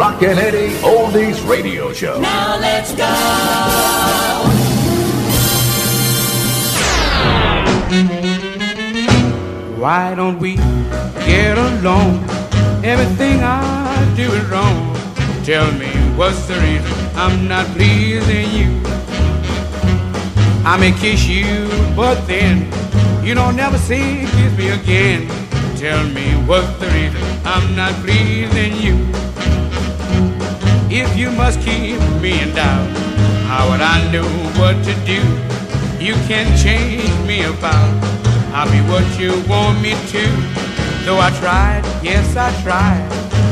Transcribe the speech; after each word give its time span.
Rockin' 0.00 0.38
Eddie 0.38 0.72
Oldies 0.80 1.46
Radio 1.46 1.92
Show. 1.92 2.18
Now 2.22 2.56
let's 2.58 2.94
go. 2.94 3.04
Why 9.78 10.14
don't 10.14 10.38
we 10.38 10.56
get 11.26 11.58
along? 11.58 12.24
Everything 12.82 13.42
I 13.42 14.14
do 14.16 14.22
is 14.32 14.44
wrong. 14.46 14.96
Tell 15.44 15.70
me 15.72 15.90
what's 16.16 16.46
the 16.46 16.54
reason 16.54 16.90
I'm 17.14 17.46
not 17.46 17.66
pleasing 17.76 18.48
you? 18.58 18.80
I 20.64 20.78
may 20.80 20.92
kiss 20.92 21.26
you, 21.26 21.68
but 21.94 22.26
then 22.26 22.72
you 23.22 23.34
don't 23.34 23.54
never 23.54 23.76
say 23.76 24.24
kiss 24.24 24.56
me 24.56 24.70
again. 24.70 25.28
Tell 25.76 26.02
me 26.08 26.32
what's 26.48 26.72
the 26.78 26.86
reason 26.86 27.20
I'm 27.44 27.76
not 27.76 27.92
pleasing 28.02 28.76
you? 28.76 29.29
If 30.92 31.16
you 31.16 31.30
must 31.30 31.60
keep 31.60 32.00
me 32.20 32.42
in 32.42 32.52
doubt, 32.52 32.90
how 33.46 33.70
would 33.70 33.80
I 33.80 34.10
know 34.10 34.26
what 34.58 34.74
to 34.84 34.94
do? 35.06 35.22
You 36.04 36.14
can 36.26 36.46
change 36.58 37.14
me 37.28 37.44
about. 37.44 37.94
I'll 38.52 38.68
be 38.68 38.80
what 38.90 39.06
you 39.16 39.40
want 39.48 39.80
me 39.80 39.92
to. 39.92 40.22
Though 41.04 41.20
I 41.20 41.30
tried, 41.38 41.84
yes 42.02 42.36
I 42.36 42.50
tried. 42.64 43.08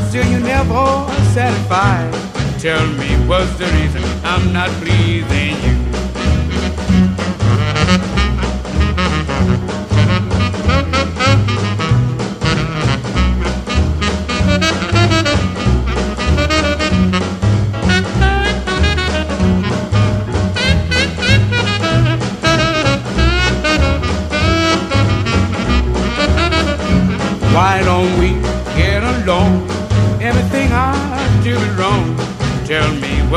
Still 0.08 0.26
you 0.26 0.40
never 0.40 1.06
satisfied. 1.32 2.12
Tell 2.60 2.84
me 2.94 3.08
what's 3.28 3.56
the 3.56 3.66
reason 3.66 4.02
I'm 4.24 4.52
not 4.52 4.70
pleasing 4.82 5.54
you? 5.62 5.77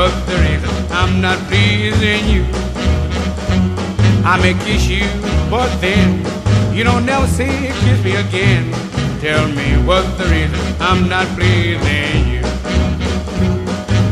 What's 0.02 0.26
the 0.26 0.34
reason 0.34 0.68
I'm 0.90 1.20
not 1.20 1.38
pleasing 1.46 2.26
you. 2.26 2.44
I 4.26 4.36
may 4.42 4.54
kiss 4.64 4.88
you, 4.88 5.06
but 5.48 5.70
then 5.80 6.18
you 6.74 6.82
don't 6.82 7.06
never 7.06 7.28
say 7.28 7.70
kiss 7.84 8.02
me 8.02 8.16
again. 8.16 8.72
Tell 9.20 9.46
me 9.46 9.78
what's 9.86 10.10
the 10.18 10.24
reason 10.24 10.58
I'm 10.80 11.08
not 11.08 11.28
pleasing 11.38 12.26
you. 12.34 12.42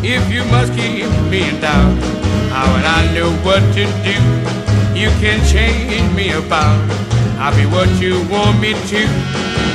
If 0.06 0.30
you 0.32 0.44
must 0.44 0.72
keep 0.74 1.10
me 1.28 1.48
in 1.48 1.60
doubt, 1.60 1.98
how 2.54 2.72
would 2.72 2.86
I 2.86 3.12
know 3.12 3.32
what 3.42 3.58
to 3.74 3.82
do? 4.06 4.16
You 4.96 5.10
can 5.18 5.44
change 5.50 6.14
me 6.14 6.30
about. 6.30 6.78
I'll 7.42 7.56
be 7.56 7.66
what 7.66 7.90
you 8.00 8.22
want 8.30 8.60
me 8.60 8.74
to. 8.74 9.00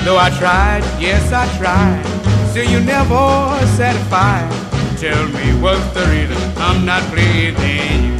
Though 0.05 0.17
I 0.17 0.29
tried, 0.39 0.83
yes 0.97 1.33
I 1.33 1.43
tried. 1.57 2.05
Still 2.51 2.71
you 2.71 2.79
never 2.79 3.59
satisfied. 3.75 4.74
Tell 4.97 5.27
me 5.27 5.61
what's 5.61 5.85
the 5.93 6.05
reason 6.07 6.37
I'm 6.57 6.85
not 6.85 7.03
pleasing 7.11 8.05
you. 8.05 8.15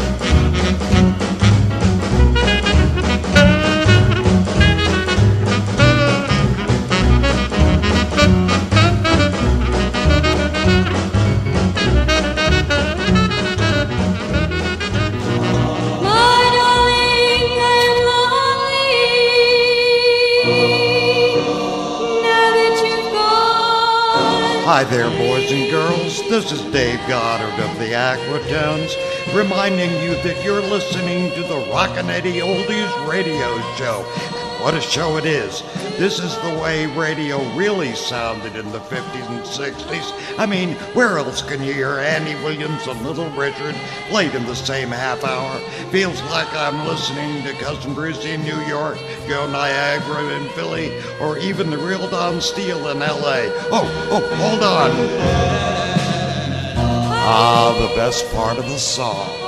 Hi 24.68 24.84
there, 24.84 25.09
boys 25.12 25.52
and 25.52 25.72
girls. 25.72 26.04
This 26.30 26.52
is 26.52 26.62
Dave 26.72 27.00
Goddard 27.08 27.53
of 27.63 27.78
the 27.78 27.94
Aquatones, 27.94 28.96
reminding 29.36 29.91
you 30.02 30.16
that 30.24 30.44
you're 30.44 30.59
listening 30.59 31.31
to 31.34 31.41
the 31.44 31.68
Rockin' 31.72 32.09
Eddie 32.09 32.40
Oldies 32.40 33.08
radio 33.08 33.62
show. 33.75 34.03
And 34.34 34.64
what 34.64 34.74
a 34.74 34.81
show 34.81 35.18
it 35.18 35.25
is! 35.25 35.62
This 36.00 36.18
is 36.18 36.35
the 36.38 36.59
way 36.59 36.88
radio 36.97 37.38
really 37.56 37.94
sounded 37.94 38.56
in 38.56 38.72
the 38.72 38.80
50s 38.80 39.30
and 39.30 39.46
60s. 39.46 40.40
I 40.40 40.47
mean, 40.47 40.74
where 40.96 41.19
else 41.19 41.44
can 41.44 41.64
you 41.64 41.72
hear 41.74 42.00
Andy 42.00 42.34
Williams 42.44 42.88
and 42.88 43.00
Little 43.03 43.30
Richard 43.30 43.75
played 44.09 44.34
in 44.34 44.47
the 44.47 44.56
same 44.56 44.90
half 44.90 45.24
hour? 45.24 45.59
Feels 45.91 46.19
like 46.24 46.52
I'm 46.53 46.88
listening 46.88 47.44
to 47.44 47.53
Cousin 47.64 47.94
Brucie 47.94 48.34
in 48.34 48.41
New 48.41 48.59
York, 48.62 48.97
Joe 49.28 49.47
Niagara 49.52 50.24
in 50.41 50.50
Philly, 50.50 50.91
or 51.22 51.38
even 51.38 51.69
the 51.69 51.78
real 51.78 52.09
Don 52.09 52.41
Steele 52.41 52.88
in 52.90 53.00
LA. 53.00 53.46
Oh, 53.69 54.09
oh, 54.09 54.35
hold 54.38 54.64
on. 54.64 55.94
Ah, 57.28 57.74
the 57.80 57.96
best 57.96 58.31
part 58.36 58.59
of 58.59 58.66
the 58.69 58.78
song. 58.78 59.44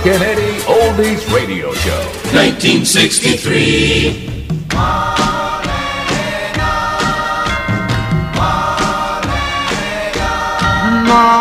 Rockin' 0.00 0.22
Eddie 0.22 0.62
Oldies 0.66 1.30
Radio 1.30 1.74
Show. 1.74 2.02
1963. 2.32 4.46
Marlena, 4.72 6.72
Marlena. 11.04 11.39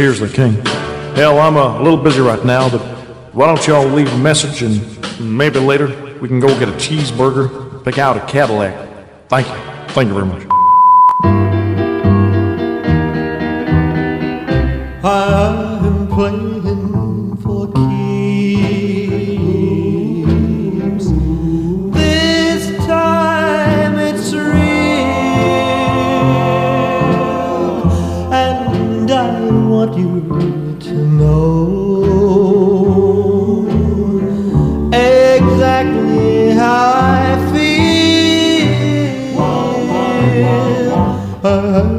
here's 0.00 0.18
the 0.18 0.28
king. 0.28 0.54
Hell, 1.14 1.38
I'm 1.38 1.56
a 1.56 1.78
little 1.82 2.02
busy 2.02 2.22
right 2.22 2.42
now, 2.42 2.70
but 2.70 2.80
why 3.34 3.46
don't 3.46 3.66
y'all 3.66 3.86
leave 3.86 4.10
a 4.10 4.16
message 4.16 4.62
and 4.62 4.80
maybe 5.20 5.58
later 5.58 5.88
we 6.20 6.28
can 6.28 6.40
go 6.40 6.48
get 6.58 6.70
a 6.70 6.72
cheeseburger, 6.72 7.84
pick 7.84 7.98
out 7.98 8.16
a 8.16 8.20
Cadillac. 8.20 8.74
Thank 9.28 9.46
you. 9.46 9.54
Thank 9.92 10.08
you 10.08 10.14
very 10.14 10.26
much. 10.26 10.46
Uh, 15.04 15.49
I 29.20 29.22
want 29.68 29.98
you 29.98 30.78
to 30.80 30.94
know 31.18 32.00
exactly 34.94 36.52
how 36.52 36.92
I 36.94 37.36
feel. 41.42 41.89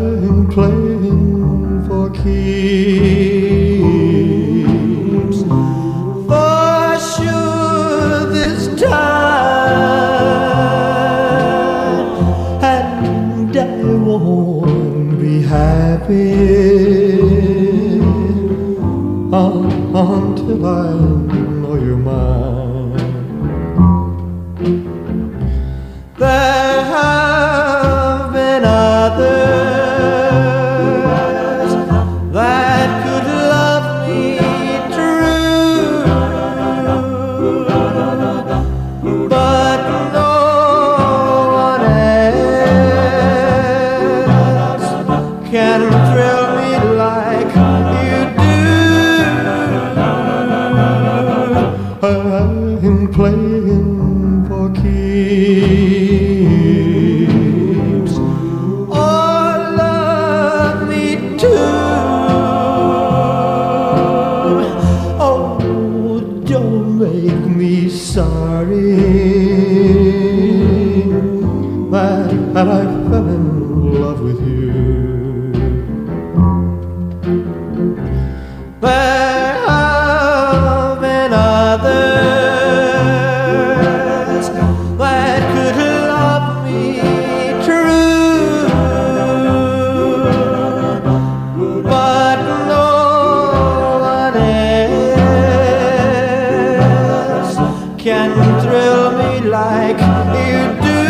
like 99.61 100.01
you 100.41 100.59
do. 100.85 101.03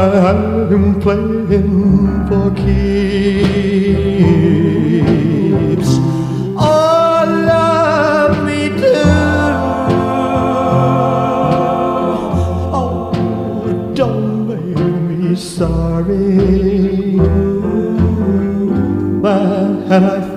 I'm 0.00 1.00
playing 1.00 2.26
for 2.28 2.48
keeps. 2.60 2.70
Oh, 6.56 7.20
love 7.50 8.36
me 8.46 8.62
do. 8.82 9.02
Oh, 12.78 12.90
don't 13.94 14.32
make 14.48 14.78
me 15.08 15.22
sorry. 15.36 16.38
But 19.22 19.92
I 19.92 20.31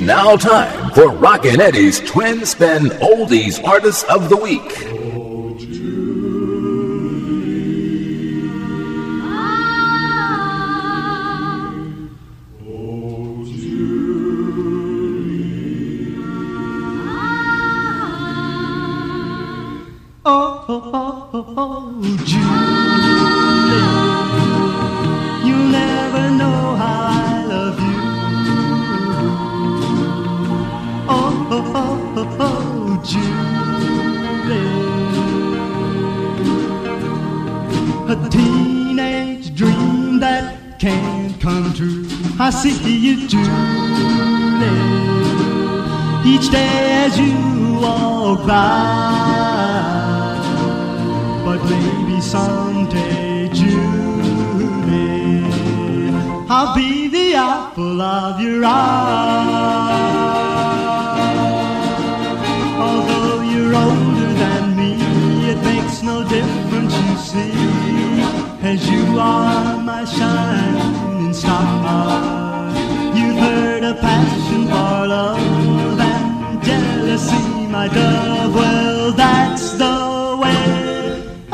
Now 0.00 0.34
time 0.34 0.90
for 0.92 1.10
Rockin' 1.10 1.60
Eddie's 1.60 2.00
Twin 2.00 2.46
Spin 2.46 2.84
Oldies 3.02 3.62
Artist 3.62 4.06
of 4.06 4.30
the 4.30 4.36
Week. 4.36 4.89
see 77.28 77.66
my 77.76 77.86
dove, 77.88 78.54
well, 78.54 79.12
that's 79.12 79.66
the 79.82 79.96
way 80.42 80.64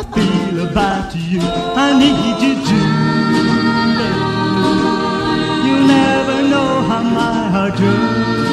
I 0.01 0.03
feel 0.15 0.57
about 0.69 1.09
you. 1.31 1.41
I 1.85 1.89
need 2.03 2.37
you, 2.45 2.55
to. 2.69 2.81
You 5.67 5.77
never 5.97 6.37
know 6.53 6.73
how 6.89 7.03
my 7.21 7.39
heart 7.55 7.77
yearns. 7.81 8.51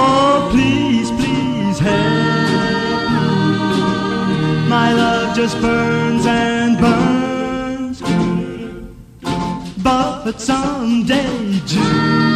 Oh, 0.00 0.48
please, 0.52 1.10
please 1.20 1.78
help 1.88 3.04
me. 3.14 3.26
My 4.68 4.88
love 4.92 5.28
just 5.34 5.56
burns 5.60 6.26
and 6.26 6.78
burns. 6.78 7.98
But 10.28 10.40
someday, 10.40 11.60
June. 11.64 12.27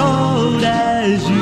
cold 0.00 0.64
as 0.64 1.28
you. 1.28 1.39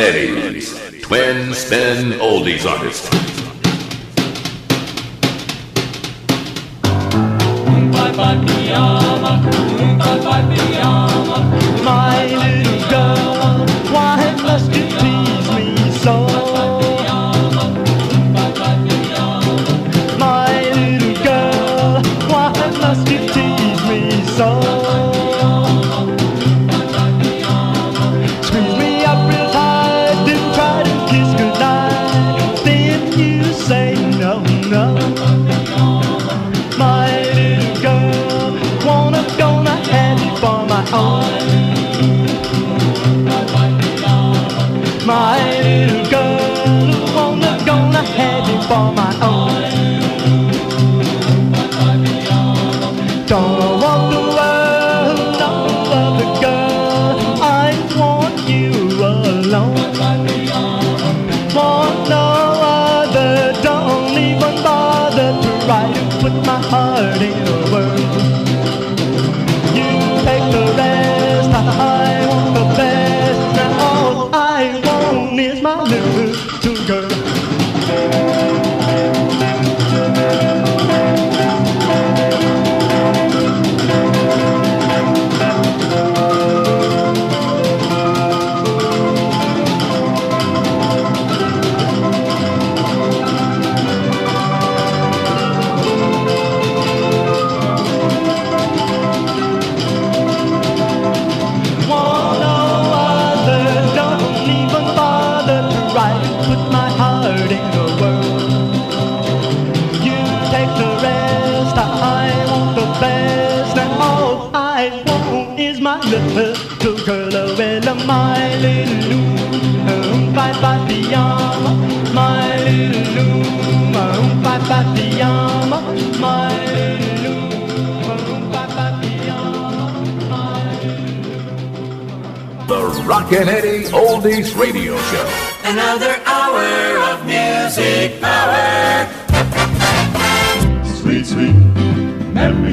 Spinetti's 0.00 1.02
Twin 1.02 1.52
Spin 1.52 2.12
Oldies 2.20 2.64
Artist. 2.64 3.12
My 11.84 12.26
little 12.26 12.88
girl, 12.88 13.66
why 13.92 14.34
must 14.42 14.72
you? 14.72 14.89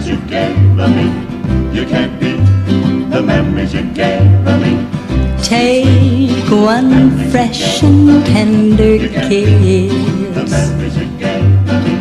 Memories 0.08 0.24
you 0.24 0.30
gave 0.30 0.58
me. 0.96 1.78
You 1.78 1.86
can't 1.86 2.20
beat 2.20 3.10
the 3.10 3.22
memories 3.22 3.74
you 3.74 3.84
gave 3.93 4.22
me. 4.62 4.88
Take 5.43 6.50
one 6.50 7.30
fresh 7.30 7.84
and 7.84 8.26
tender 8.26 8.98
kiss 9.28 10.52
Memories 10.52 10.98
you 10.98 11.08
gave 11.17 11.43
me. 11.84 11.93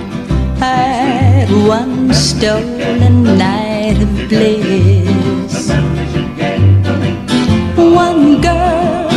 at 0.60 1.48
one 1.68 2.12
stolen 2.14 3.24
night 3.38 4.00
of 4.02 4.28
bliss. 4.28 5.68
Memories 5.68 6.14
you 6.14 6.26
gave 6.36 6.84
me. 7.02 7.12
One 7.94 8.40
girl, 8.40 9.08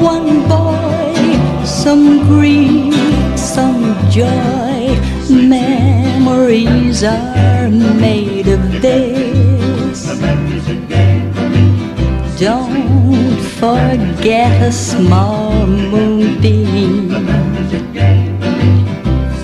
one 0.00 0.48
boy, 0.48 1.64
some 1.64 2.26
grief, 2.26 2.94
some 3.38 3.94
joy. 4.10 4.98
Memories 5.30 7.02
are 7.02 7.53
made 7.70 8.48
of 8.48 8.82
this. 8.82 10.06
Don't 12.38 13.40
forget 13.60 14.62
a 14.62 14.72
small 14.72 15.66
moonbeam. 15.66 17.10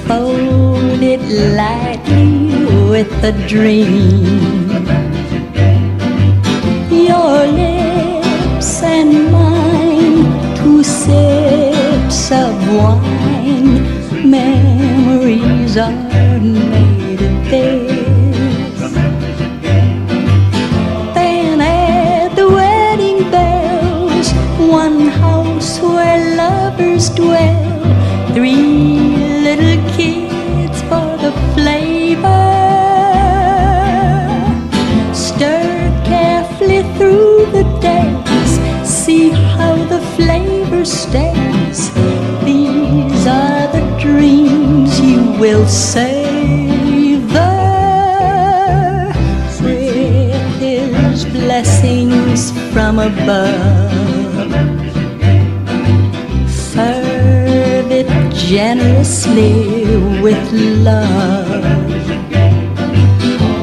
Fold 0.06 1.02
it 1.02 1.22
lightly 1.56 2.66
with 2.90 3.12
a 3.24 3.32
dream. 3.48 4.69
Will 45.40 45.66
with 49.62 50.60
his 50.60 51.24
blessings 51.24 52.52
from 52.74 52.98
above. 52.98 53.90
Serve 56.50 57.90
it 57.90 58.08
generously 58.34 59.96
with 60.20 60.52
love. 60.84 61.64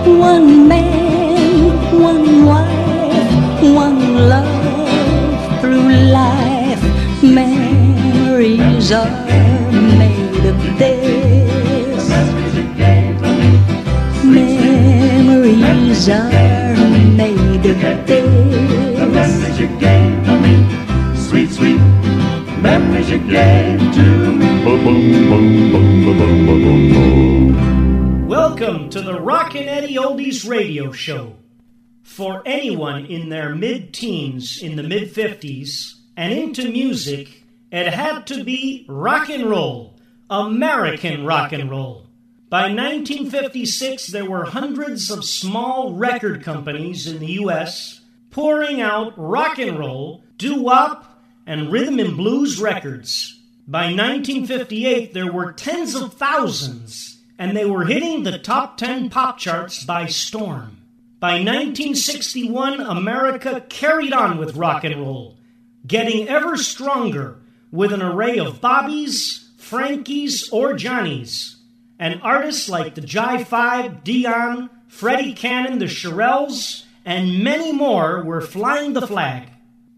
One 0.08 0.68
man, 0.68 2.02
one 2.02 2.44
wife, 2.44 3.62
one 3.62 4.28
love 4.28 5.62
through 5.62 5.90
life. 6.22 6.84
Memories 7.22 8.92
are 8.92 9.12
made 10.00 10.44
of 10.44 10.58
this. 10.80 11.17
Welcome 28.26 28.90
to 28.92 29.02
the 29.02 29.20
Rockin' 29.20 29.68
Eddie 29.68 29.96
Oldies 29.96 30.48
Radio 30.48 30.94
Show. 30.94 31.36
For 32.04 32.42
anyone 32.46 33.06
in 33.08 33.28
their 33.28 33.54
mid 33.54 33.94
teens, 33.94 34.64
in 34.64 34.78
the 34.78 34.84
mid 34.84 35.14
50s, 35.14 35.96
and 36.16 36.32
into 36.32 36.72
music, 36.72 37.44
it 37.70 37.88
had 37.88 38.26
to 38.28 38.46
be 38.46 38.86
rock 38.88 39.30
and 39.30 39.44
roll, 39.50 40.00
American 40.30 41.26
rock 41.26 41.52
and 41.52 41.70
roll. 41.70 42.07
By 42.50 42.70
1956, 42.74 44.08
there 44.08 44.30
were 44.30 44.46
hundreds 44.46 45.12
of 45.12 45.26
small 45.26 45.94
record 45.96 46.44
companies 46.44 47.06
in 47.06 47.20
the 47.20 47.34
U.S. 47.34 48.00
pouring 48.32 48.80
out 48.80 49.12
rock 49.18 49.60
and 49.60 49.78
roll, 49.78 50.24
doo 50.38 50.62
wop, 50.62 51.22
and 51.46 51.70
rhythm 51.70 52.00
and 52.00 52.16
blues 52.16 52.58
records. 52.58 53.38
By 53.68 53.88
1958, 53.88 55.14
there 55.14 55.30
were 55.30 55.52
tens 55.52 55.94
of 55.94 56.14
thousands, 56.14 57.22
and 57.38 57.56
they 57.56 57.66
were 57.66 57.84
hitting 57.84 58.24
the 58.24 58.40
top 58.40 58.78
10 58.78 59.10
pop 59.10 59.38
charts 59.38 59.84
by 59.84 60.06
storm. 60.06 60.78
By 61.20 61.44
1961, 61.44 62.80
America 62.80 63.60
carried 63.68 64.14
on 64.14 64.38
with 64.38 64.56
rock 64.56 64.86
and 64.86 64.96
roll, 64.96 65.38
getting 65.86 66.30
ever 66.30 66.56
stronger 66.56 67.40
with 67.74 67.92
an 67.92 68.02
array 68.02 68.40
of 68.40 68.62
Bobbies, 68.62 69.50
Frankies, 69.58 70.48
or 70.50 70.76
Johnnies, 70.76 71.57
and 72.00 72.22
artists 72.22 72.70
like 72.70 72.96
the 72.96 73.02
Jive 73.02 73.48
Five, 73.48 74.04
Dion, 74.04 74.70
Freddie 74.88 75.34
Cannon, 75.34 75.80
the 75.80 75.86
Shirelles, 75.86 76.84
and 77.06 77.44
many 77.44 77.72
more 77.72 78.24
were 78.24 78.42
flying 78.42 78.94
the 78.94 79.06
flag. 79.06 79.50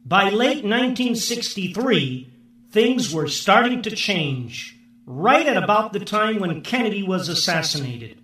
By 0.06 0.30
late 0.30 0.64
1963, 0.64 2.34
things 2.72 3.14
were 3.14 3.28
starting 3.28 3.82
to 3.84 3.92
change, 3.92 4.78
right 5.06 5.46
at 5.46 5.62
about 5.62 5.94
the 5.94 6.00
time 6.00 6.40
when 6.40 6.62
Kennedy 6.62 7.04
was 7.04 7.30
assassinated. 7.30 8.18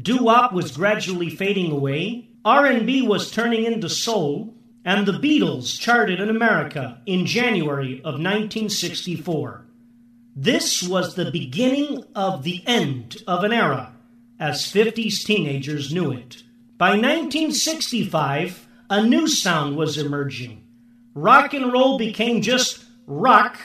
Doo-wop 0.00 0.52
was 0.52 0.76
gradually 0.76 1.30
fading 1.30 1.72
away, 1.72 2.28
R&B 2.44 3.02
was 3.02 3.30
turning 3.30 3.64
into 3.64 3.88
soul, 3.88 4.54
and 4.84 5.06
the 5.06 5.12
Beatles 5.12 5.78
charted 5.78 6.20
in 6.20 6.30
America 6.30 7.02
in 7.04 7.26
January 7.26 7.98
of 7.98 8.14
1964. 8.14 9.66
This 10.40 10.84
was 10.84 11.16
the 11.16 11.32
beginning 11.32 12.04
of 12.14 12.44
the 12.44 12.62
end 12.64 13.24
of 13.26 13.42
an 13.42 13.52
era, 13.52 13.92
as 14.38 14.72
50s 14.72 15.24
teenagers 15.24 15.92
knew 15.92 16.12
it. 16.12 16.44
By 16.76 16.90
1965, 16.90 18.68
a 18.88 19.02
new 19.02 19.26
sound 19.26 19.76
was 19.76 19.98
emerging. 19.98 20.62
Rock 21.12 21.54
and 21.54 21.72
roll 21.72 21.98
became 21.98 22.40
just 22.40 22.84
rock. 23.04 23.58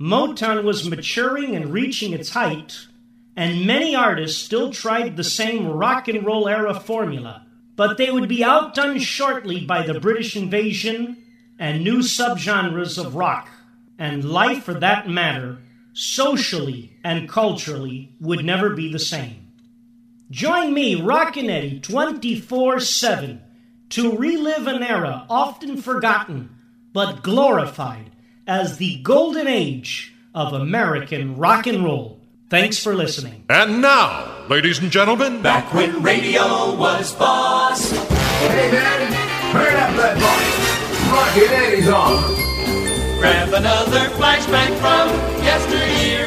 Motown 0.00 0.64
was 0.64 0.90
maturing 0.90 1.54
and 1.54 1.72
reaching 1.72 2.12
its 2.12 2.30
height, 2.30 2.88
and 3.36 3.64
many 3.64 3.94
artists 3.94 4.42
still 4.42 4.72
tried 4.72 5.16
the 5.16 5.22
same 5.22 5.68
rock 5.68 6.08
and 6.08 6.26
roll 6.26 6.48
era 6.48 6.74
formula, 6.74 7.46
but 7.76 7.96
they 7.96 8.10
would 8.10 8.28
be 8.28 8.42
outdone 8.42 8.98
shortly 8.98 9.64
by 9.64 9.86
the 9.86 10.00
British 10.00 10.34
invasion 10.34 11.22
and 11.60 11.84
new 11.84 11.98
subgenres 11.98 12.98
of 12.98 13.14
rock, 13.14 13.48
and 14.00 14.24
life 14.24 14.64
for 14.64 14.74
that 14.74 15.08
matter, 15.08 15.60
socially 15.92 16.96
and 17.04 17.28
culturally, 17.28 18.14
would 18.20 18.44
never 18.44 18.70
be 18.70 18.90
the 18.90 18.98
same. 18.98 19.48
Join 20.30 20.72
me, 20.72 20.94
Rockin' 20.94 21.50
Eddie, 21.50 21.80
24 21.80 22.80
7 22.80 23.42
to 23.90 24.16
relive 24.16 24.66
an 24.66 24.82
era 24.82 25.26
often 25.28 25.76
forgotten 25.76 26.48
but 26.94 27.22
glorified 27.22 28.10
as 28.46 28.78
the 28.78 29.02
golden 29.02 29.46
age 29.46 30.14
of 30.34 30.54
American 30.54 31.36
rock 31.36 31.66
and 31.66 31.84
roll. 31.84 32.18
Thanks 32.48 32.78
for 32.78 32.94
listening. 32.94 33.44
And 33.48 33.82
now, 33.82 34.46
ladies 34.48 34.78
and 34.78 34.90
gentlemen, 34.90 35.42
Back 35.42 35.72
when 35.74 36.02
radio 36.02 36.74
was 36.74 37.14
boss. 37.14 37.90
Hey, 37.90 38.72
man, 38.72 39.52
turn 39.52 39.74
up 39.74 39.96
that 39.96 40.16
volume. 40.18 41.12
Rockin' 41.12 41.52
Eddie's 41.52 41.88
on. 41.88 42.41
Grab 43.22 43.54
another 43.54 44.08
flashback 44.18 44.72
from 44.82 45.08
yesteryear. 45.44 46.26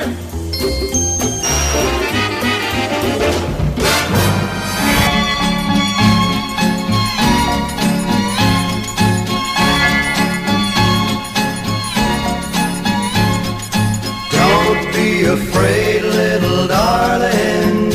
Don't 14.32 14.94
be 14.94 15.26
afraid, 15.26 16.02
little 16.02 16.68
darling. 16.70 17.90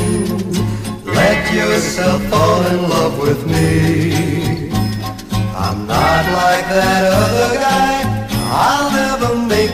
Let 1.07 1.51
yourself 1.55 2.23
fall 2.25 2.67
in 2.67 2.83
love 2.83 3.19
with 3.19 3.47
me. 3.47 4.69
I'm 5.57 5.87
not 5.87 6.25
like 6.43 6.67
that 6.69 7.05
other 7.11 7.55
guy. 7.55 7.90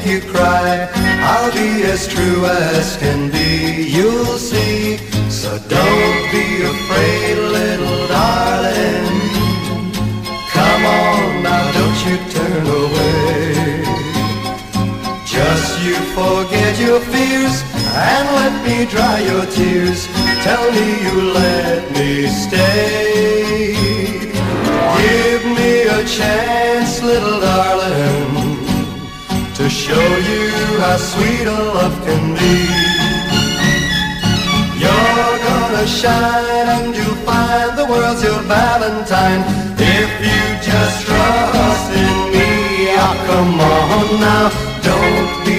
You 0.07 0.21
cry. 0.21 0.89
I'll 1.33 1.51
be 1.51 1.83
as 1.83 2.07
true 2.07 2.47
as 2.47 2.97
can 2.97 3.29
be. 3.29 3.91
You'll 3.91 4.39
see. 4.39 4.99
So 5.29 5.59
don't 5.69 6.23
be 6.31 6.63
afraid, 6.63 7.37
little 7.59 8.07
darling. 8.07 9.07
Come 10.55 10.85
on 10.87 11.43
now, 11.43 11.73
don't 11.79 12.01
you 12.07 12.17
turn 12.37 12.67
away. 12.85 13.83
Just 15.27 15.83
you 15.85 15.97
forget 16.15 16.79
your 16.79 17.01
fears 17.01 17.65
and 17.97 18.27
let 18.41 18.55
me 18.65 18.87
dry 18.87 19.19
your 19.21 19.45
tears. 19.47 20.07
Tell 20.47 20.71
me 20.71 20.87
you 21.03 21.33
let 21.33 21.83
me 21.93 22.29
stay. 22.29 23.75
Give 25.03 25.45
me 25.59 25.83
a 25.83 26.05
chance, 26.05 27.03
little 27.03 27.41
darling, 27.41 28.36
to 29.67 29.73
show 29.73 30.09
you 30.31 30.49
how 30.79 30.97
sweet 30.97 31.47
a 31.49 31.59
love 31.77 31.97
can 32.07 32.25
be. 32.39 32.57
You're 34.83 35.39
gonna 35.47 35.87
shine 35.89 36.69
and 36.77 36.95
you'll 36.95 37.21
find 37.27 37.77
the 37.77 37.85
world's 37.85 38.23
your 38.23 38.43
valentine 38.43 39.43
if 39.77 40.11
you 40.27 40.43
just 40.71 40.97
trust 41.07 41.91
in 42.05 42.17
me. 42.33 42.49
Oh, 43.07 43.15
come 43.27 43.61
on 43.75 44.07
now, 44.27 44.47
don't 44.87 45.45
be 45.45 45.56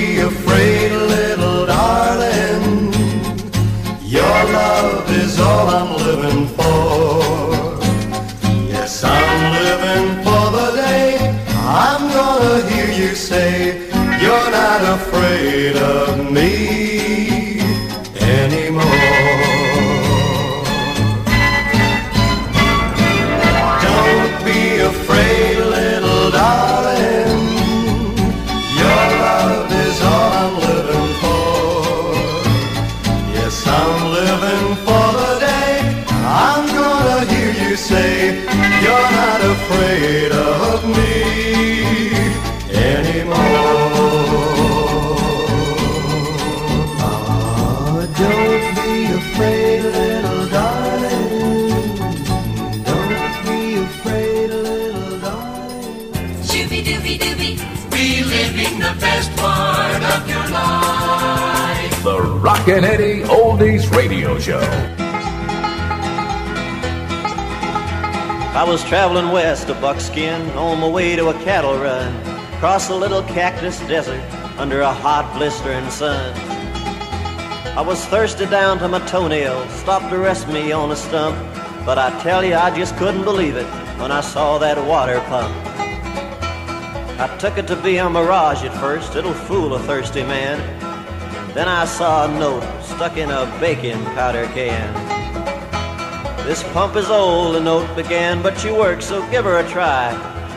Show. 64.40 64.60
I 68.54 68.64
was 68.68 68.84
traveling 68.84 69.32
west 69.32 69.70
of 69.70 69.82
Buckskin 69.82 70.50
on 70.52 70.80
my 70.80 70.88
way 70.88 71.16
to 71.16 71.30
a 71.30 71.34
cattle 71.44 71.76
run. 71.78 72.14
Across 72.56 72.90
a 72.90 72.96
little 72.96 73.24
cactus 73.24 73.80
desert 73.88 74.22
under 74.60 74.82
a 74.82 74.94
hot 74.94 75.34
blistering 75.36 75.90
sun. 75.90 76.34
I 77.76 77.82
was 77.82 78.06
thirsty 78.06 78.46
down 78.46 78.78
to 78.80 78.88
my 78.88 79.00
toenails, 79.08 79.72
stopped 79.74 80.12
to 80.12 80.18
rest 80.20 80.48
me 80.48 80.72
on 80.72 80.92
a 80.92 80.96
stump. 80.96 81.36
But 81.84 81.98
I 81.98 82.10
tell 82.22 82.44
you, 82.44 82.56
I 82.56 82.76
just 82.78 82.96
couldn't 82.98 83.24
believe 83.24 83.56
it 83.56 83.68
when 84.00 84.12
I 84.12 84.22
saw 84.22 84.60
that 84.60 84.78
water 84.86 85.20
pump. 85.22 85.54
I 87.20 87.36
took 87.40 87.58
it 87.58 87.66
to 87.68 87.76
be 87.76 87.98
a 87.98 88.08
mirage 88.08 88.64
at 88.64 88.74
first, 88.80 89.16
it'll 89.16 89.34
fool 89.34 89.74
a 89.74 89.80
thirsty 89.80 90.22
man. 90.22 90.60
Then 91.54 91.68
I 91.68 91.86
saw 91.86 92.26
a 92.26 92.40
note 92.40 92.77
stuck 92.98 93.16
in 93.16 93.30
a 93.30 93.46
baking 93.60 94.04
powder 94.18 94.46
can. 94.58 94.92
This 96.48 96.64
pump 96.74 96.96
is 96.96 97.12
old, 97.12 97.54
the 97.54 97.60
note 97.60 97.96
began, 97.96 98.42
but 98.42 98.58
she 98.58 98.72
works, 98.72 99.06
so 99.06 99.22
give 99.30 99.46
her 99.46 99.60
a 99.60 99.70
try. 99.70 100.10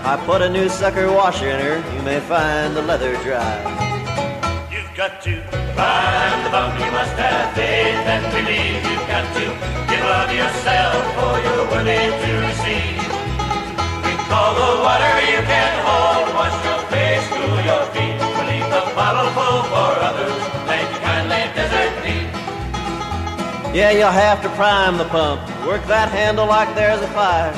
I 0.06 0.16
put 0.24 0.40
a 0.40 0.48
new 0.48 0.70
sucker 0.70 1.12
washer 1.12 1.50
in 1.50 1.60
her, 1.60 1.76
you 1.94 2.02
may 2.02 2.18
find 2.20 2.74
the 2.74 2.80
leather 2.80 3.12
dry. 3.16 3.60
You've 4.72 4.88
got 4.96 5.20
to 5.20 5.36
find 5.76 6.46
the 6.46 6.50
bump, 6.50 6.80
you 6.80 6.90
must 6.90 7.12
have 7.20 7.52
faith 7.54 8.08
and 8.08 8.24
believe. 8.32 8.88
You've 8.88 9.04
got 9.04 9.28
to 9.36 9.44
give 9.92 10.00
of 10.00 10.32
yourself, 10.32 10.49
Yeah, 23.72 23.92
you'll 23.92 24.10
have 24.10 24.42
to 24.42 24.48
prime 24.56 24.98
the 24.98 25.04
pump. 25.04 25.40
Work 25.64 25.86
that 25.86 26.10
handle 26.10 26.44
like 26.44 26.74
there's 26.74 27.00
a 27.00 27.06
fire. 27.08 27.54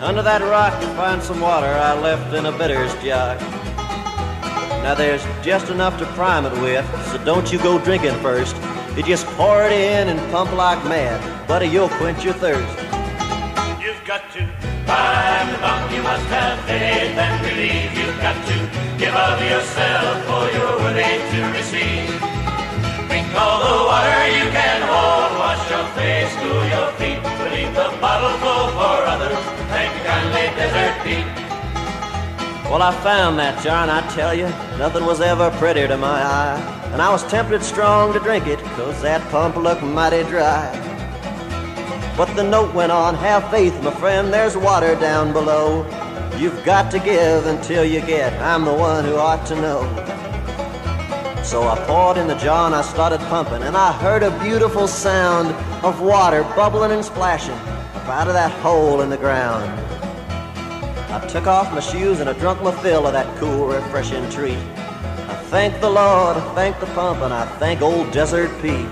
Under 0.00 0.22
that 0.22 0.40
rock 0.40 0.80
you'll 0.80 0.94
find 0.94 1.20
some 1.20 1.40
water 1.40 1.66
I 1.66 1.98
left 1.98 2.32
in 2.32 2.46
a 2.46 2.52
bitter's 2.56 2.94
jug. 3.02 3.40
Now 4.84 4.94
there's 4.94 5.24
just 5.44 5.68
enough 5.68 5.98
to 5.98 6.06
prime 6.14 6.46
it 6.46 6.52
with, 6.62 6.86
so 7.06 7.18
don't 7.24 7.52
you 7.52 7.58
go 7.58 7.80
drinking 7.80 8.14
first. 8.20 8.54
You 8.96 9.02
just 9.02 9.26
pour 9.34 9.64
it 9.64 9.72
in 9.72 10.10
and 10.10 10.20
pump 10.30 10.52
like 10.52 10.78
mad. 10.84 11.18
Buddy, 11.48 11.66
you'll 11.66 11.88
quench 11.88 12.22
your 12.22 12.34
thirst. 12.34 12.78
You've 13.82 14.04
got 14.06 14.30
to 14.34 14.48
climb 14.86 15.50
the 15.50 15.58
bump, 15.58 15.90
you 15.90 16.02
must 16.04 16.26
have 16.26 16.64
faith 16.66 17.18
and 17.18 17.42
believe. 17.42 17.90
You've 17.98 18.20
got 18.22 18.38
to 18.46 18.54
give 18.96 19.12
of 19.12 19.40
yourself, 19.42 20.24
for 20.24 20.56
you're 20.56 20.78
worthy 20.78 21.02
to 21.02 21.52
receive. 21.58 22.41
All 23.36 23.58
the 23.64 23.76
water 23.88 24.28
you 24.28 24.46
can 24.50 24.80
hold, 24.82 25.38
wash 25.38 25.70
your 25.70 25.86
face, 25.96 26.32
cool 26.36 26.64
your 26.68 26.92
feet. 26.98 27.20
Leave 27.52 27.74
the 27.74 27.88
bottle 28.00 28.36
full 28.42 28.68
for 28.76 28.96
others, 29.12 29.38
thank 29.68 29.90
you 29.96 30.04
kindly, 30.04 30.46
Desert 30.56 30.94
Pete. 31.04 31.26
Well, 32.70 32.82
I 32.82 32.92
found 33.02 33.38
that 33.38 33.62
jar, 33.62 33.82
and 33.82 33.90
I 33.90 34.00
tell 34.14 34.34
you, 34.34 34.48
nothing 34.78 35.04
was 35.04 35.20
ever 35.20 35.50
prettier 35.52 35.88
to 35.88 35.96
my 35.96 36.22
eye. 36.22 36.60
And 36.92 37.00
I 37.00 37.10
was 37.10 37.22
tempted 37.24 37.62
strong 37.62 38.12
to 38.12 38.18
drink 38.18 38.46
it, 38.46 38.58
'cause 38.76 39.00
that 39.02 39.20
pump 39.30 39.56
looked 39.56 39.82
mighty 39.82 40.24
dry. 40.24 40.68
But 42.16 42.34
the 42.36 42.42
note 42.42 42.74
went 42.74 42.92
on, 42.92 43.14
have 43.14 43.50
faith, 43.50 43.74
my 43.82 43.90
friend, 43.92 44.32
there's 44.32 44.56
water 44.56 44.94
down 44.94 45.32
below. 45.32 45.86
You've 46.36 46.64
got 46.64 46.90
to 46.90 46.98
give 46.98 47.46
until 47.46 47.84
you 47.84 48.00
get, 48.00 48.32
I'm 48.42 48.64
the 48.64 48.72
one 48.72 49.04
who 49.04 49.16
ought 49.16 49.46
to 49.46 49.54
know. 49.54 49.86
So 51.44 51.68
I 51.68 51.76
poured 51.86 52.16
in 52.16 52.28
the 52.28 52.36
jar 52.36 52.66
and 52.66 52.74
I 52.74 52.82
started 52.82 53.18
pumping, 53.28 53.62
and 53.62 53.76
I 53.76 53.92
heard 53.92 54.22
a 54.22 54.30
beautiful 54.42 54.86
sound 54.86 55.48
of 55.84 56.00
water 56.00 56.44
bubbling 56.56 56.92
and 56.92 57.04
splashing 57.04 57.54
up 57.94 58.08
out 58.08 58.28
of 58.28 58.34
that 58.34 58.52
hole 58.62 59.02
in 59.02 59.10
the 59.10 59.18
ground. 59.18 59.68
I 61.12 61.20
took 61.26 61.46
off 61.46 61.70
my 61.72 61.80
shoes 61.80 62.20
and 62.20 62.30
I 62.30 62.32
drunk 62.34 62.62
my 62.62 62.72
fill 62.80 63.06
of 63.06 63.12
that 63.12 63.26
cool, 63.38 63.66
refreshing 63.66 64.30
treat. 64.30 64.56
I 64.56 65.34
thank 65.50 65.78
the 65.80 65.90
Lord, 65.90 66.38
I 66.38 66.54
thank 66.54 66.80
the 66.80 66.86
pump, 66.86 67.20
and 67.20 67.34
I 67.34 67.44
thank 67.58 67.82
old 67.82 68.12
Desert 68.12 68.50
Pete. 68.62 68.88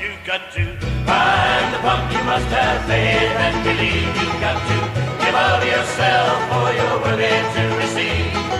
You've 0.00 0.24
got 0.26 0.50
to 0.54 0.64
find 1.06 1.74
the 1.74 1.78
pump, 1.86 2.10
you 2.10 2.24
must 2.24 2.46
have 2.46 2.84
faith 2.86 3.36
and 3.44 3.62
believe. 3.62 4.10
You've 4.16 4.40
got 4.40 4.58
to 4.58 4.76
give 5.24 5.34
of 5.34 5.62
yourself, 5.64 6.34
for 6.50 6.72
you're 6.74 7.00
worthy 7.04 7.28
to 7.54 7.76
receive. 7.76 8.53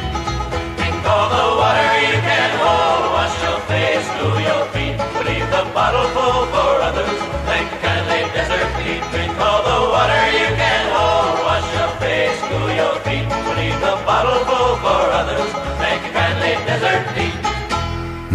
Drink 1.14 1.30
all 1.30 1.30
the 1.30 1.46
water 1.62 1.94
you 2.10 2.18
can 2.26 2.50
hold, 2.58 3.04
wash 3.14 3.38
your 3.46 3.60
face, 3.70 4.06
cool 4.18 4.34
your 4.50 4.66
feet. 4.74 4.98
But 4.98 5.26
leave 5.26 5.46
the 5.46 5.62
bottle 5.70 6.08
full 6.10 6.42
for 6.50 6.72
others. 6.82 7.20
Thank 7.46 7.70
the 7.70 7.78
kindly 7.86 8.22
desert 8.34 8.66
Pete. 8.82 9.04
Drink 9.14 9.38
all 9.38 9.62
the 9.62 9.78
water 9.94 10.24
you 10.34 10.48
can 10.58 10.84
hold, 10.90 11.38
wash 11.46 11.68
your 11.78 11.92
face, 12.02 12.38
cool 12.50 12.70
your 12.74 12.98
feet. 13.06 13.26
But 13.30 13.56
leave 13.62 13.78
the 13.78 13.94
bottle 14.02 14.42
full 14.42 14.74
for 14.82 15.02
others. 15.20 15.50
Thank 15.78 16.02
the 16.02 16.10
kindly 16.18 16.54
desert 16.66 17.06
Pete. 17.14 17.38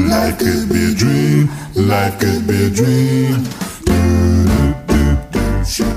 Life 0.08 0.40
could 0.40 0.70
be 0.72 0.82
a 0.92 0.96
dream, 0.96 1.50
life 1.76 2.18
could 2.18 2.48
be 2.48 2.64
a 2.64 2.70
dream. 2.70 3.44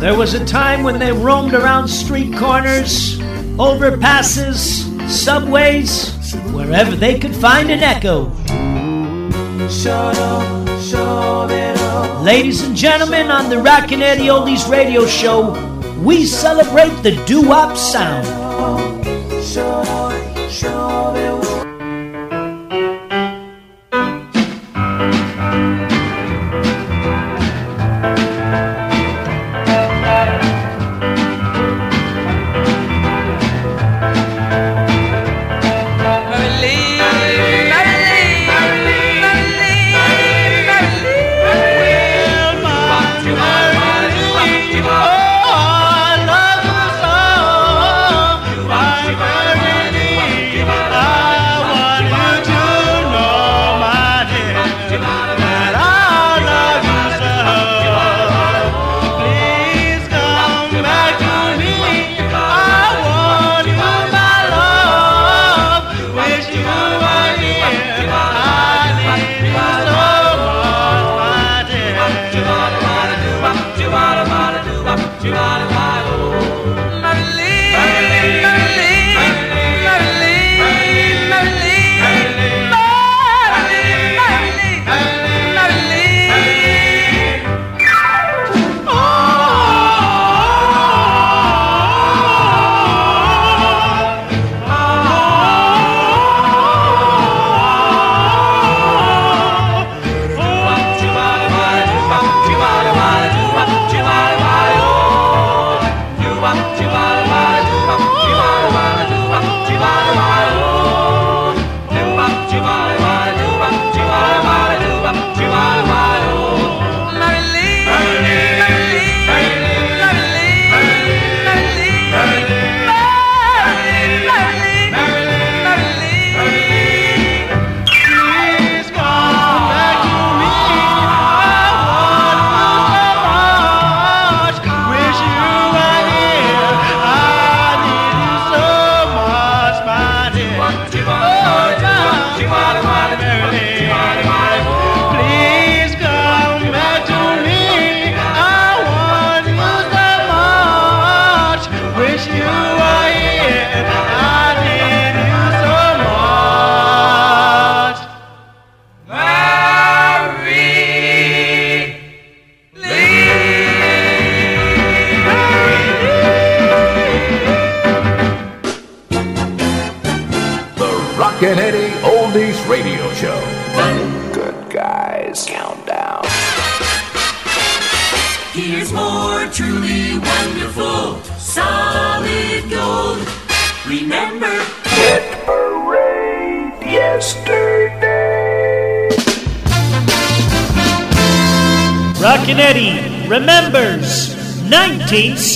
There 0.00 0.16
was 0.18 0.34
a 0.34 0.44
time 0.44 0.82
when 0.82 0.98
they 0.98 1.12
roamed 1.12 1.54
around 1.54 1.86
street 1.86 2.34
corners, 2.36 3.20
overpasses, 3.56 4.82
subways, 5.08 6.18
wherever 6.52 6.96
they 6.96 7.18
could 7.18 7.34
find 7.34 7.70
an 7.70 7.80
echo. 7.80 8.30
Ladies 12.22 12.62
and 12.62 12.76
gentlemen, 12.76 13.30
on 13.30 13.50
the 13.50 13.58
Rockin' 13.58 14.02
Eddie 14.02 14.26
Oldies 14.26 14.68
radio 14.70 15.06
show, 15.06 15.52
we 16.02 16.24
celebrate 16.26 17.02
the 17.02 17.12
doo-wop 17.26 17.76
sound. 17.76 18.26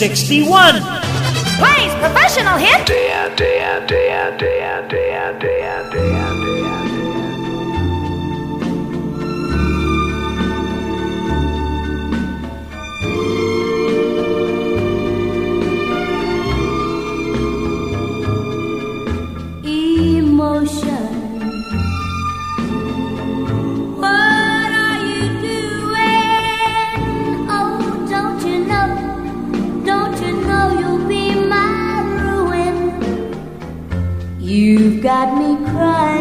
1961. 0.09 0.86
Got 35.07 35.38
me 35.38 35.55
crying, 35.71 36.16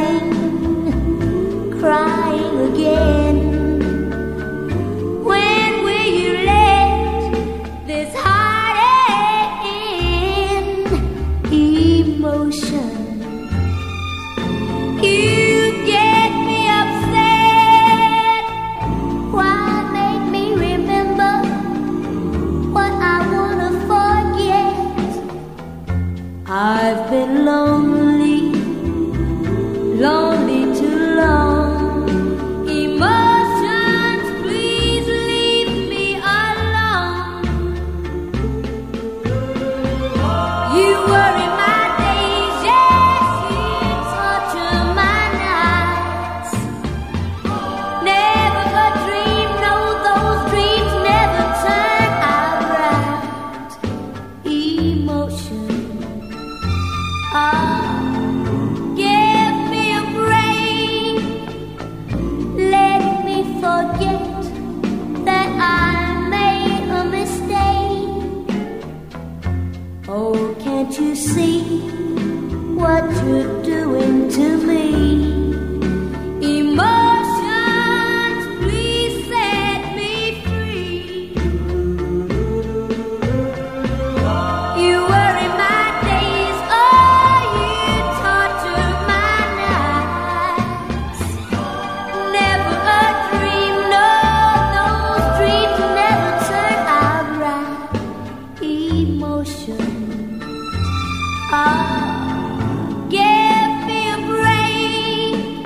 Oh, 101.57 103.07
give 103.09 103.71
me 103.85 103.99
a 104.09 104.17
break. 104.25 105.65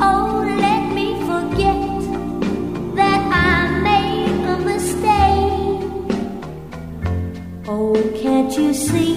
Oh, 0.00 0.44
let 0.60 0.82
me 0.94 1.06
forget 1.26 1.80
that 2.94 3.22
I 3.32 3.80
made 3.82 4.44
a 4.46 4.56
mistake. 4.70 5.82
Oh, 7.66 7.94
can't 8.22 8.56
you 8.56 8.72
see? 8.72 9.15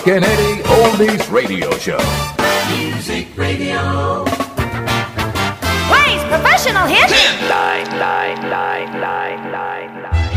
Rockin' 0.00 0.24
Eddie 0.24 0.62
Oldies 0.62 1.30
Radio 1.30 1.70
Show. 1.76 2.00
Music 2.72 3.28
Radio. 3.36 4.24
Plays 5.92 6.24
professional 6.24 6.86
hits. 6.86 7.12
Line, 7.50 7.84
line, 8.00 8.40
line, 8.48 8.98
line, 8.98 9.52
line, 9.52 9.92
line. 10.00 10.32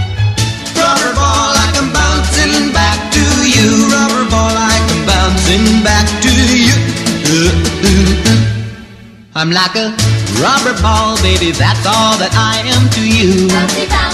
Rubber 0.76 1.16
ball, 1.16 1.56
I'm 1.56 1.94
bouncing 1.96 2.74
back 2.74 3.00
to 3.16 3.24
you. 3.48 3.88
Rubber 3.88 4.30
ball, 4.30 4.52
I'm 4.52 5.06
bouncing 5.08 5.82
back 5.82 6.12
to 6.28 6.34
you. 6.60 6.76
Uh, 7.24 7.56
uh, 7.88 8.28
uh, 8.28 9.40
I'm 9.40 9.50
like 9.50 9.78
a 9.78 9.96
rubber 10.44 10.76
ball, 10.82 11.16
baby. 11.24 11.52
That's 11.52 11.88
all 11.88 12.20
that 12.20 12.36
I 12.36 12.68
am 12.68 12.90
to 13.00 13.02
you. 13.08 13.48
Bouncy, 13.48 13.86
bouncy. 13.88 14.13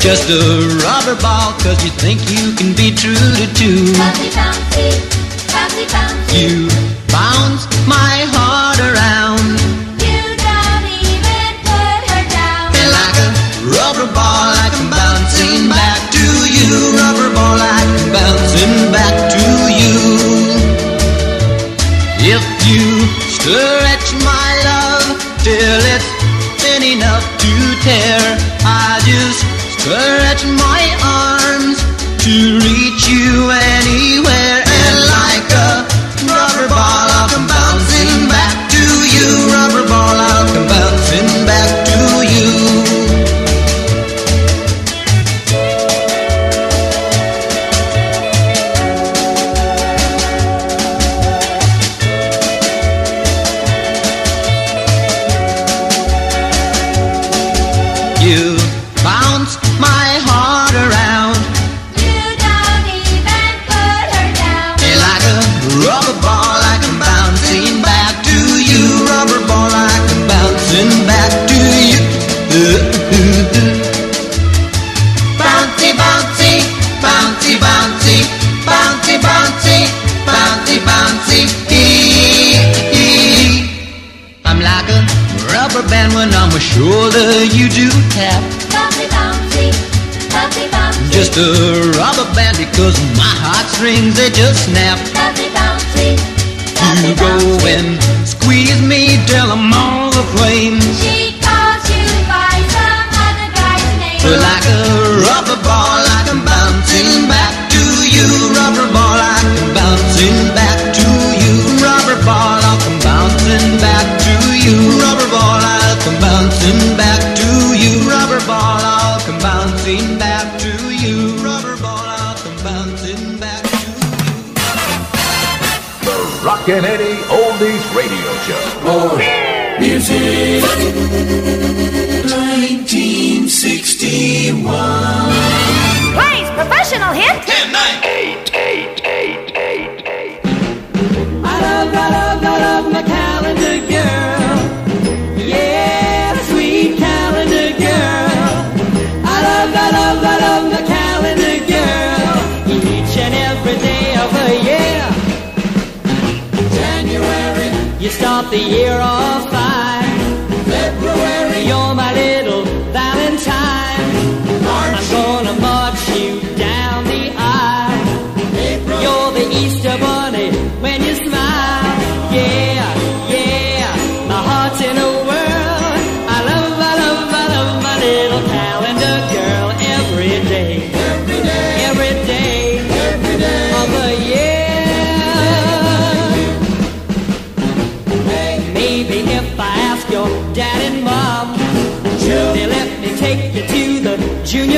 Just 0.00 0.30
a 0.30 0.40
rubber 0.80 1.20
ball, 1.20 1.52
cause 1.60 1.84
you 1.84 1.90
think 1.90 2.30
you 2.30 2.54
can 2.54 2.72
be 2.72 2.94
true 2.94 3.12
to 3.12 3.46
two. 3.52 3.92
You 6.32 6.70
bounce 7.12 7.66
my 7.84 8.24
heart 8.32 8.78
around. 8.78 9.58
You 10.00 10.22
don't 10.38 10.86
even 11.02 11.50
put 11.66 12.00
her 12.08 12.24
down. 12.30 12.72
And 12.72 12.88
like 12.88 13.16
a 13.20 13.28
rubber 13.68 14.08
ball, 14.16 14.48
I 14.54 14.70
come 14.72 14.88
bouncing 14.88 15.68
back 15.68 16.00
to 16.14 16.24
you. 16.48 16.96
Rubber 16.96 17.28
ball, 17.34 17.58
I 17.60 17.84
come 17.84 18.08
bouncing 18.14 18.76
back 18.94 19.16
to 19.34 19.44
you. 19.76 19.98
If 22.32 22.44
you 22.64 22.86
stretch 23.28 24.08
my 24.24 24.48
love 24.64 25.20
till 25.44 25.82
it's 25.90 26.08
thin 26.62 26.96
enough 26.96 27.26
to 27.44 27.52
tear. 27.84 28.47
I 28.70 29.00
just 29.08 29.40
stretch 29.80 30.44
my 30.44 30.82
arms 31.00 31.78
to 32.24 32.34
reach 32.60 33.08
you 33.08 33.48
any 33.48 34.07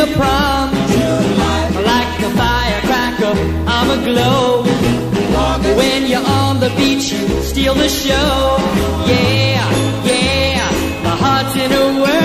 junior 0.00 0.16
prom. 0.16 0.70
Like 1.84 2.20
a 2.20 2.30
firecracker, 2.40 3.34
I'm 3.66 3.90
aglow. 3.90 4.64
When 5.76 6.06
you're 6.06 6.26
on 6.26 6.60
the 6.60 6.70
beach, 6.76 7.12
you 7.12 7.42
steal 7.42 7.74
the 7.74 7.88
show. 7.88 8.56
Yeah, 9.06 9.70
yeah, 10.04 11.02
my 11.02 11.16
heart's 11.16 11.56
in 11.56 11.72
a 11.72 12.00
whirl. 12.00 12.19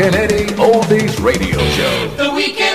weekend 0.00 0.56
oldies 0.56 1.22
radio 1.22 1.58
show. 1.58 2.08
The 2.16 2.32
weekend. 2.34 2.69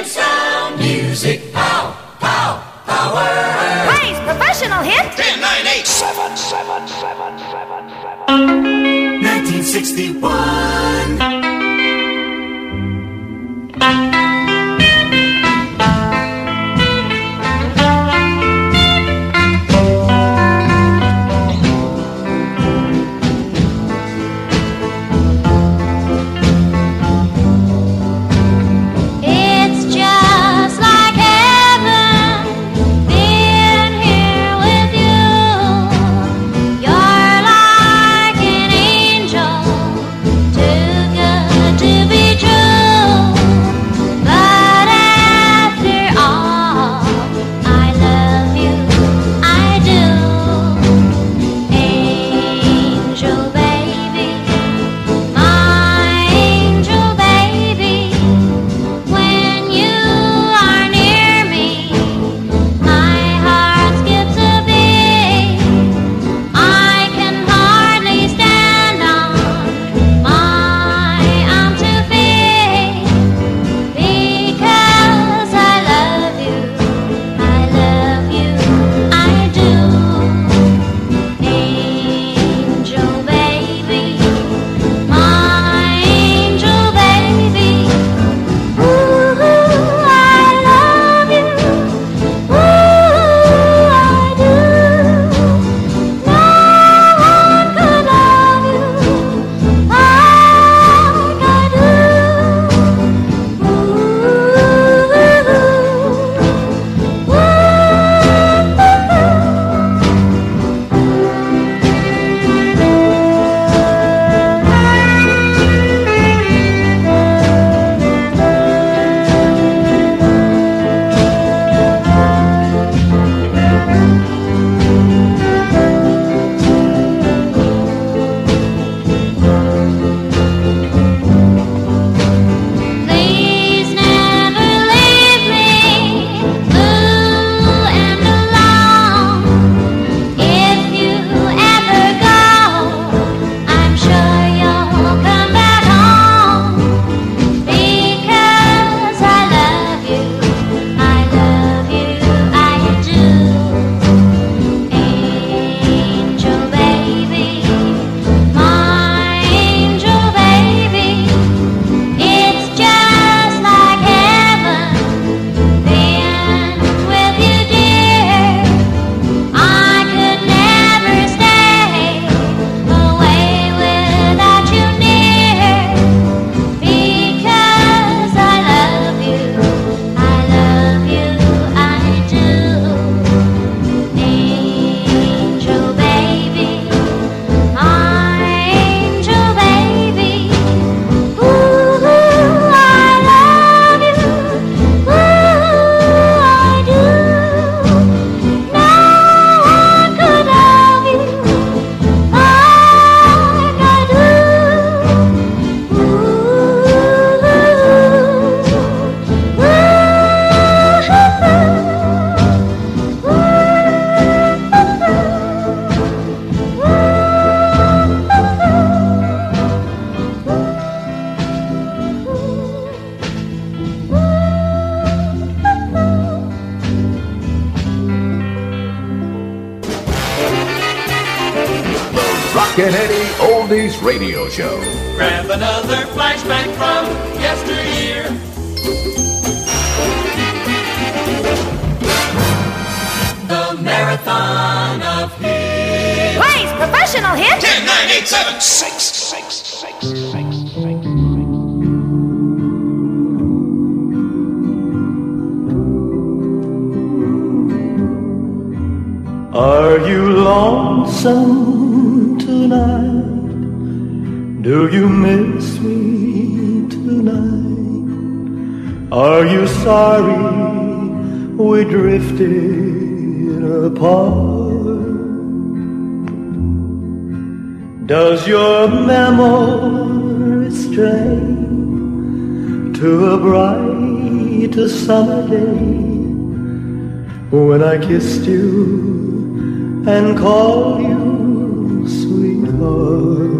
Kissed 288.08 288.46
you 288.46 290.04
and 290.08 290.38
called 290.38 291.02
you 291.02 292.08
sweetheart? 292.08 293.56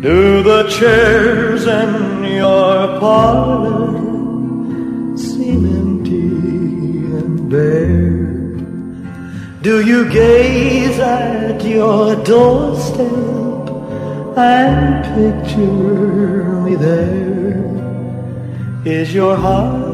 Do 0.00 0.42
the 0.44 0.68
chairs 0.68 1.66
in 1.66 2.22
your 2.22 3.00
parlor 3.00 3.88
seem 5.16 5.66
empty 5.80 6.28
and 7.18 7.50
bare? 7.50 8.28
Do 9.62 9.84
you 9.84 10.08
gaze 10.08 11.00
at 11.00 11.64
your 11.64 12.14
doorstep 12.22 13.68
and 14.36 15.04
picture 15.18 16.62
me 16.62 16.76
there? 16.76 17.58
Is 18.84 19.12
your 19.12 19.36
heart 19.36 19.87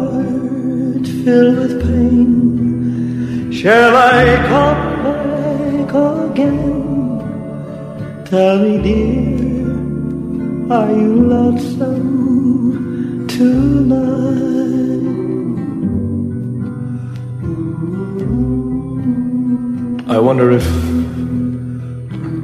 filled 1.24 1.56
with 1.58 1.82
pain? 1.82 3.50
Shall 3.50 3.96
I 3.96 4.36
come 4.52 5.02
back 5.04 5.90
again? 6.30 6.72
Tell 8.26 8.58
me, 8.58 8.82
dear, 8.82 9.72
are 10.70 10.92
you 10.92 11.14
lonesome 11.34 13.26
tonight? 13.26 14.34
I 20.14 20.18
wonder 20.18 20.50
if 20.50 20.66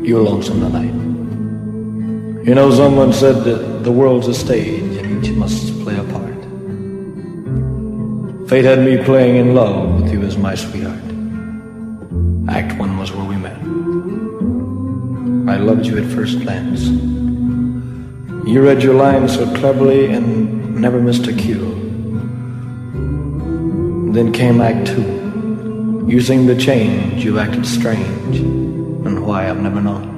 you're 0.08 0.22
lonesome 0.22 0.60
tonight. 0.60 0.94
You 2.46 2.54
know, 2.54 2.70
someone 2.70 3.12
said 3.12 3.44
that 3.44 3.84
the 3.84 3.92
world's 3.92 4.28
a 4.28 4.34
stage 4.34 4.96
and 4.96 5.22
each 5.22 5.32
must. 5.32 5.69
Fate 8.50 8.64
had 8.64 8.80
me 8.80 8.98
playing 9.04 9.36
in 9.36 9.54
love 9.54 10.02
with 10.02 10.12
you 10.12 10.22
as 10.22 10.36
my 10.36 10.56
sweetheart. 10.56 10.98
Act 12.48 12.76
one 12.80 12.98
was 12.98 13.12
where 13.12 13.24
we 13.24 13.36
met. 13.36 13.56
I 15.48 15.56
loved 15.56 15.86
you 15.86 15.96
at 15.98 16.10
first 16.10 16.40
glance. 16.40 16.82
You 18.44 18.60
read 18.60 18.82
your 18.82 18.94
lines 18.94 19.34
so 19.36 19.46
cleverly 19.54 20.06
and 20.06 20.74
never 20.74 21.00
missed 21.00 21.28
a 21.28 21.32
cue. 21.32 21.62
Then 24.12 24.32
came 24.32 24.60
Act 24.60 24.88
two. 24.88 26.10
Seemed 26.20 26.48
to 26.48 26.56
change, 26.56 27.24
you 27.24 27.38
acted 27.38 27.64
strange, 27.64 28.38
and 28.38 29.24
why 29.24 29.48
I've 29.48 29.62
never 29.62 29.80
known. 29.80 30.10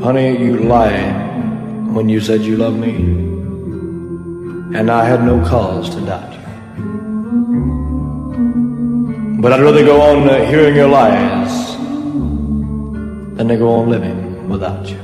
Honey, 0.00 0.38
you 0.38 0.56
lied 0.56 1.92
when 1.92 2.08
you 2.08 2.20
said 2.20 2.42
you 2.42 2.56
loved 2.56 2.78
me, 2.78 3.27
and 4.74 4.90
I 4.90 5.04
had 5.04 5.24
no 5.24 5.42
cause 5.46 5.88
to 5.94 6.00
doubt 6.00 6.32
you. 6.32 6.38
But 9.40 9.52
I'd 9.52 9.62
rather 9.62 9.84
go 9.84 10.00
on 10.00 10.28
uh, 10.28 10.44
hearing 10.44 10.76
your 10.76 10.88
lies 10.88 11.76
than 13.36 13.48
to 13.48 13.56
go 13.56 13.70
on 13.76 13.88
living 13.88 14.48
without 14.48 14.88
you. 14.88 14.98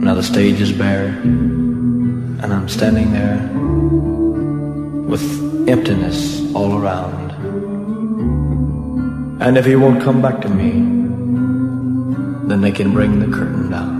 Now 0.00 0.14
the 0.14 0.22
stage 0.22 0.60
is 0.60 0.72
bare, 0.72 1.08
and 1.08 2.52
I'm 2.52 2.68
standing 2.68 3.12
there 3.12 3.38
with 5.08 5.68
emptiness 5.68 6.52
all 6.54 6.76
around. 6.78 7.30
And 9.40 9.56
if 9.56 9.64
he 9.64 9.76
won't 9.76 10.02
come 10.02 10.20
back 10.20 10.40
to 10.42 10.48
me, 10.48 10.72
then 12.48 12.60
they 12.60 12.72
can 12.72 12.92
bring 12.92 13.20
the 13.20 13.26
curtain 13.34 13.70
down. 13.70 13.97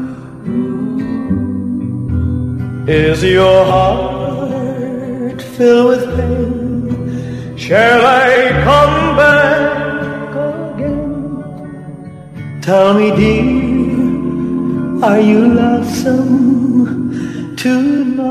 Is 2.88 3.22
your 3.22 3.64
heart 3.66 5.42
filled 5.42 5.88
with 5.88 6.04
pain? 6.16 7.58
Shall 7.58 8.00
I 8.06 8.62
come 8.64 9.14
back 9.14 10.34
again? 10.72 12.62
Tell 12.62 12.94
me, 12.94 13.10
dear, 13.14 15.04
are 15.04 15.20
you 15.20 15.48
lonesome 15.52 17.54
tonight? 17.56 18.24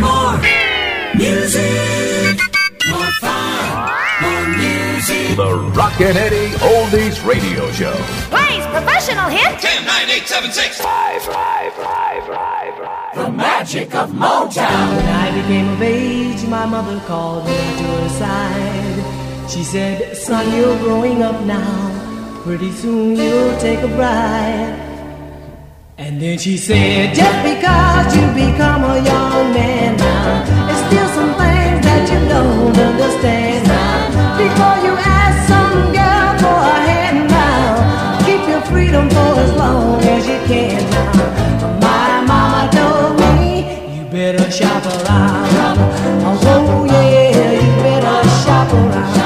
More 0.00 0.38
music. 1.14 2.40
More 2.88 3.12
fun. 3.20 3.92
More 4.22 4.46
music. 4.56 5.36
The 5.36 5.50
Rockin' 5.76 6.16
Eddie 6.16 6.38
Oldies 6.38 6.41
Radio 7.24 7.70
Show. 7.70 7.94
Please, 8.34 8.66
professional 8.66 9.28
hit. 9.30 9.60
10, 9.60 9.86
9, 9.86 10.10
8, 10.10 10.26
7, 10.26 10.50
6. 10.50 10.80
Five, 10.80 11.22
five, 11.22 11.72
five, 11.74 12.26
five, 12.26 12.74
five. 12.76 13.14
The 13.14 13.30
magic 13.30 13.94
of 13.94 14.10
Motown. 14.10 14.96
When 14.96 15.06
I 15.06 15.30
became 15.30 15.68
of 15.68 15.82
age, 15.82 16.44
my 16.48 16.66
mother 16.66 16.98
called 17.06 17.44
me 17.44 17.52
to 17.52 17.84
her 17.84 18.08
side. 18.08 19.48
She 19.48 19.62
said, 19.62 20.16
Son, 20.16 20.52
you're 20.56 20.76
growing 20.78 21.22
up 21.22 21.40
now. 21.44 22.40
Pretty 22.42 22.72
soon 22.72 23.14
you'll 23.14 23.56
take 23.58 23.80
a 23.80 23.88
bride. 23.88 24.78
And 25.98 26.20
then 26.20 26.38
she 26.38 26.56
said, 26.56 27.14
Just 27.14 27.38
because 27.44 28.16
you 28.16 28.26
become 28.34 28.82
a 28.82 28.96
young 28.96 29.52
man 29.54 29.96
now, 29.96 30.66
there's 30.66 30.86
still 30.88 31.08
some 31.14 31.32
things 31.38 31.84
that 31.86 32.02
you 32.10 32.28
don't 32.28 32.76
understand 32.76 33.68
now. 33.68 34.38
Before 34.38 34.76
you 34.84 34.96
ask 34.98 35.22
freedom 38.72 39.08
for 39.10 39.32
as 39.44 39.52
long 39.52 40.00
as 40.02 40.26
you 40.26 40.38
can 40.50 40.80
now. 40.90 41.78
My 41.80 42.24
mama 42.30 42.62
told 42.72 43.20
me, 43.20 43.96
You 43.96 44.04
better 44.10 44.50
shop 44.50 44.84
around. 44.86 45.78
Oh, 46.44 46.84
yeah, 46.86 47.52
you 47.52 47.72
better 47.82 48.28
shop 48.44 48.72
around. 48.72 49.21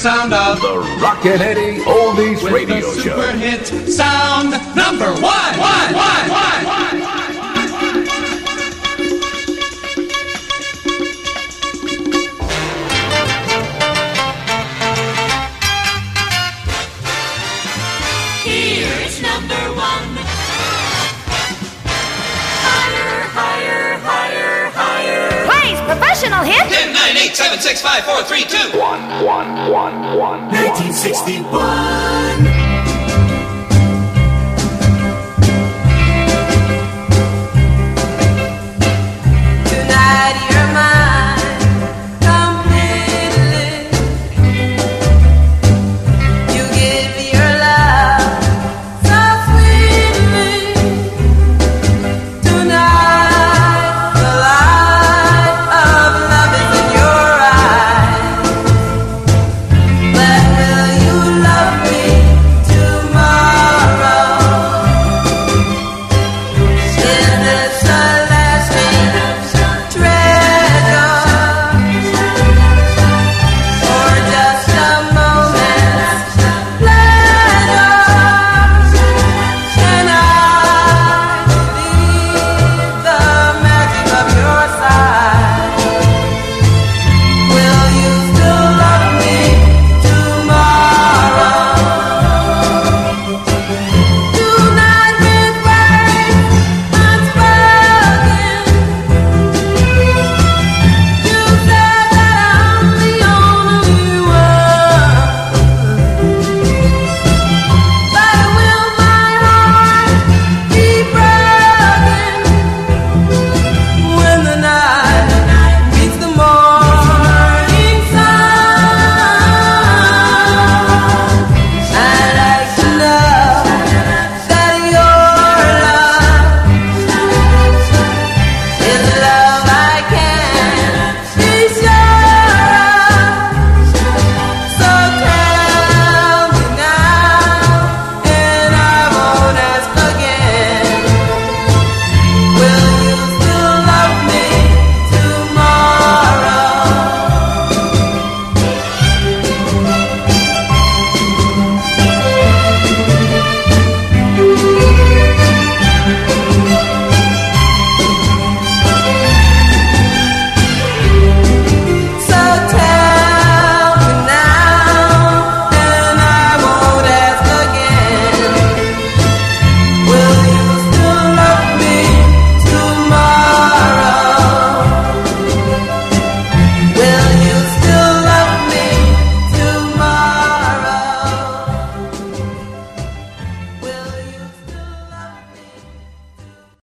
Sound 0.00 0.32
of 0.32 0.58
The 0.62 0.78
Rockin' 1.02 1.42
Eddie 1.42 1.69